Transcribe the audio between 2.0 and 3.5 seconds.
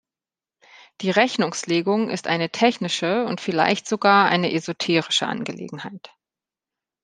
ist eine technische und